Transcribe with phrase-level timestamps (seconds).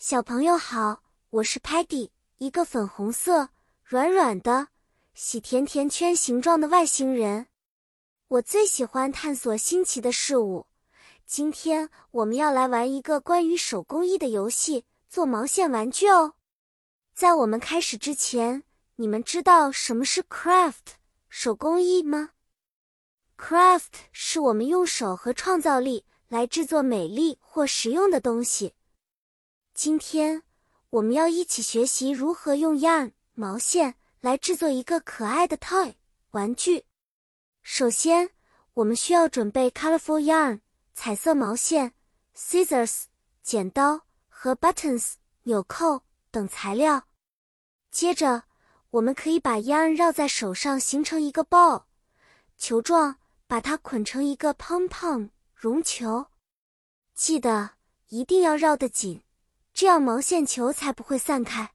[0.00, 3.48] 小朋友好，我是 Patty，一个粉红色、
[3.82, 4.68] 软软的、
[5.12, 7.48] 喜甜甜圈形状的外星人。
[8.28, 10.68] 我最喜欢探索新奇的事物。
[11.26, 16.34] 今天我们要来玩一个关于手工艺的游戏——做毛线玩具哦。
[17.12, 18.62] 在我们开始之前，
[18.94, 20.94] 你们知道什么是 craft
[21.28, 22.30] 手工艺吗
[23.36, 28.74] ？craft 是我们用手和创造力来制作美丽或实用的东西。
[29.80, 30.42] 今天
[30.90, 35.94] 我们要一起学习如何用 yarn 毛线来制作一个可爱的 toy
[36.32, 36.84] 玩具。
[37.62, 38.30] 首先，
[38.74, 40.62] 我们需要准备 colorful yarn
[40.94, 41.94] 彩色毛线、
[42.34, 43.04] scissors
[43.44, 45.12] 剪刀和 buttons
[45.44, 46.02] 纽扣
[46.32, 47.06] 等材料。
[47.92, 48.42] 接着，
[48.90, 51.84] 我们可以把 yarn 绕在手上形成一个 ball
[52.56, 56.26] 球状，把它捆成一个 pom pom 绒球。
[57.14, 57.74] 记得
[58.08, 59.22] 一定要绕得紧。
[59.78, 61.70] 这样毛线球才不会散开。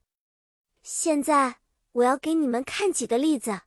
[0.82, 1.60] 现在
[1.94, 3.62] 我要给你们看几个例子。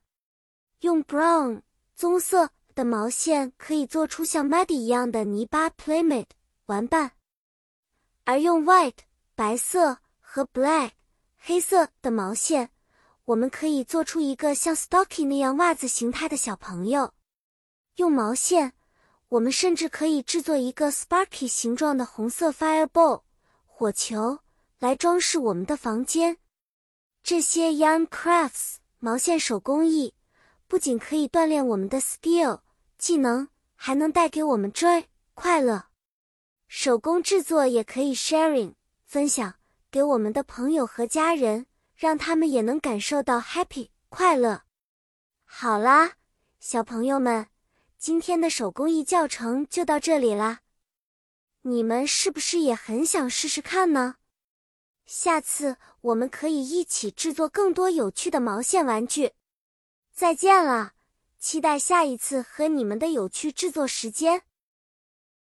[0.81, 1.63] 用 brown
[1.95, 6.27] 棕色的毛线可以做出像 muddy 一样的泥巴 playmate
[6.67, 7.13] 玩伴，
[8.25, 8.99] 而用 white
[9.33, 10.91] 白色和 black
[11.39, 12.69] 黑色的毛线，
[13.25, 17.11] 我们可以做出一个像 stocky 那样袜子形态的小朋友。
[17.95, 18.73] 用毛线，
[19.29, 23.23] 我们甚至可以制作一个 sparky 形状的红色 fireball。
[23.79, 24.39] 火球
[24.79, 26.37] 来装饰我们的房间。
[27.21, 30.15] 这些 yarn crafts 毛线手工艺
[30.67, 32.61] 不仅可以锻炼我们的 skill
[32.97, 35.89] 技能，还能带给我们 joy 快乐。
[36.67, 38.73] 手工制作也可以 sharing
[39.05, 39.53] 分享
[39.91, 44.63] 给我们的朋友和家人，让他们也能感受到 happy 快乐。
[45.45, 46.13] 好啦，
[46.59, 47.45] 小朋友们，
[47.99, 50.61] 今天的手工艺教程就到这里啦。
[51.67, 54.15] 你们是不是也很想试试看呢？
[55.05, 59.33] 下次我们可以一起制作更多有趣的毛线玩具。
[60.13, 60.93] 再见了，
[61.37, 64.43] 期待下一次和你们的有趣制作时间。